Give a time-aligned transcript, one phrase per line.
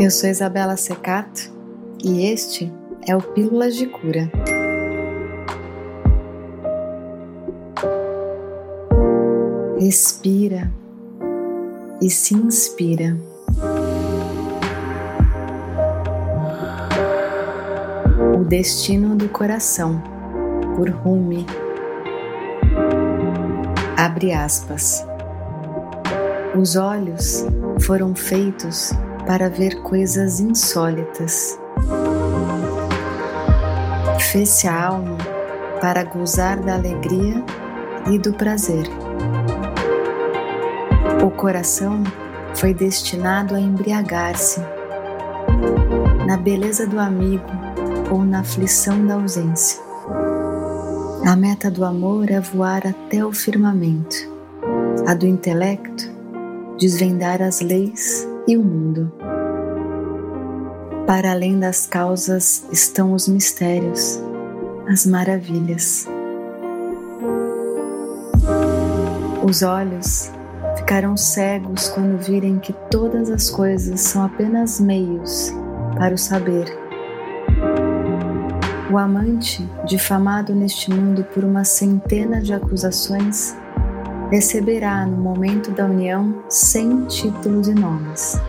[0.00, 1.52] Eu sou Isabela Secato
[2.02, 2.72] e este
[3.06, 4.32] é o Pílulas de Cura.
[9.78, 10.72] Respira
[12.00, 13.14] e se inspira.
[18.34, 20.02] O Destino do Coração,
[20.76, 21.44] por Rumi.
[23.98, 25.04] Abre aspas.
[26.58, 27.44] Os olhos
[27.78, 28.94] foram feitos
[29.26, 31.58] para ver coisas insólitas.
[34.32, 35.16] Fez-se a alma
[35.80, 37.42] para gozar da alegria
[38.10, 38.86] e do prazer.
[41.24, 42.02] O coração
[42.54, 44.60] foi destinado a embriagar-se
[46.26, 47.44] na beleza do amigo
[48.10, 49.80] ou na aflição da ausência.
[51.26, 54.16] A meta do amor é voar até o firmamento,
[55.06, 56.10] a do intelecto,
[56.78, 58.89] desvendar as leis e o mundo.
[61.10, 64.20] Para além das causas estão os mistérios,
[64.88, 66.06] as maravilhas.
[69.42, 70.30] Os olhos
[70.76, 75.52] ficarão cegos quando virem que todas as coisas são apenas meios
[75.98, 76.66] para o saber.
[78.88, 83.56] O amante, difamado neste mundo por uma centena de acusações,
[84.30, 88.40] receberá no momento da união cem títulos e nomes.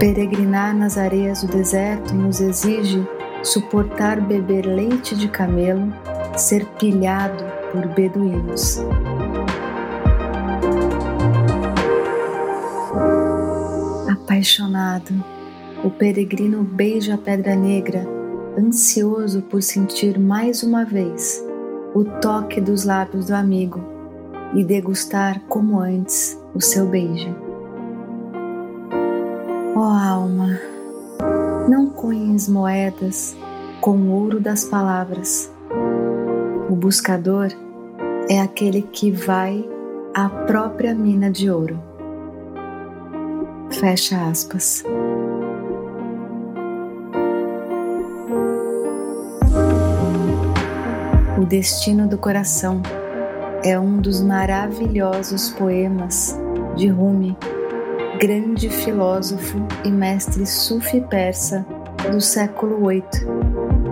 [0.00, 3.06] Peregrinar nas areias do deserto nos exige
[3.42, 5.92] suportar beber leite de camelo,
[6.38, 8.78] ser pilhado por beduínos.
[14.10, 15.22] Apaixonado,
[15.84, 18.06] o peregrino beija a pedra negra,
[18.58, 21.44] ansioso por sentir mais uma vez
[21.94, 23.84] o toque dos lábios do amigo
[24.54, 27.49] e degustar como antes o seu beijo.
[29.80, 30.60] Ó oh, alma,
[31.66, 33.34] não cunhes moedas
[33.80, 35.50] com o ouro das palavras.
[36.68, 37.48] O buscador
[38.28, 39.66] é aquele que vai
[40.14, 41.82] à própria mina de ouro.
[43.70, 44.84] Fecha aspas.
[51.40, 52.82] O Destino do Coração
[53.64, 56.38] é um dos maravilhosos poemas
[56.76, 57.34] de Rumi,
[58.20, 61.64] grande filósofo e mestre sufi persa
[62.12, 63.02] do século VIII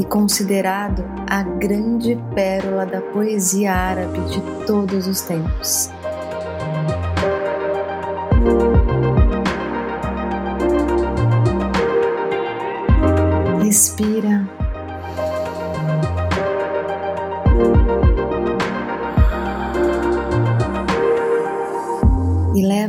[0.00, 5.90] e considerado a grande pérola da poesia árabe de todos os tempos.
[13.62, 14.48] Respira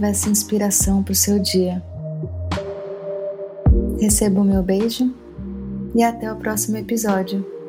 [0.00, 1.82] leva essa inspiração para o seu dia.
[4.00, 5.14] Receba o meu beijo
[5.94, 7.59] e até o próximo episódio.